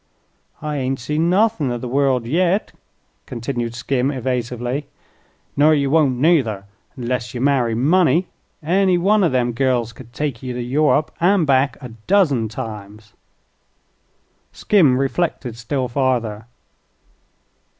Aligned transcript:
"I 0.63 0.77
hain't 0.77 0.99
seen 0.99 1.29
nuthin' 1.29 1.69
o' 1.71 1.77
the 1.77 1.87
world, 1.87 2.25
yit," 2.25 2.73
continued 3.27 3.75
Skim, 3.75 4.09
evasively. 4.09 4.87
"Ner 5.55 5.75
ye 5.75 5.85
won't 5.85 6.17
nuther, 6.17 6.63
onless 6.97 7.35
ye 7.35 7.39
marry 7.39 7.75
money. 7.75 8.25
Any 8.63 8.97
one 8.97 9.23
o' 9.23 9.29
them 9.29 9.51
gals 9.51 9.93
could 9.93 10.11
take 10.11 10.41
ye 10.41 10.53
to 10.53 10.59
Europe 10.63 11.11
an' 11.19 11.45
back 11.45 11.77
a 11.81 11.89
dozen 12.07 12.49
times." 12.49 13.13
Skim 14.51 14.97
reflected 14.97 15.55
still 15.55 15.87
farther. 15.87 16.47